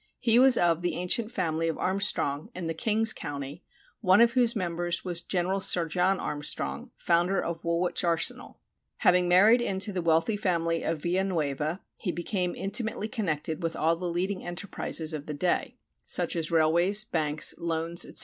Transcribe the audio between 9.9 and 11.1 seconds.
the wealthy family of